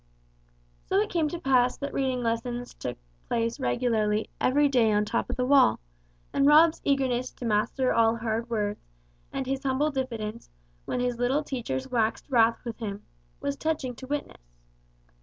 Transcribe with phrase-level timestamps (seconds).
[0.87, 5.11] So it came to pass that reading lessons took place regularly every day on the
[5.11, 5.79] top of the wall,
[6.33, 8.87] and Rob's eagerness to master all hard words,
[9.31, 10.49] and his humble diffidence,
[10.85, 13.03] when his little teachers waxed wrath with him,
[13.41, 14.41] was touching to witness.